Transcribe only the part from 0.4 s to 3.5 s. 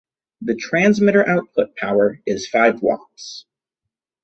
The transmitter output power is five watts.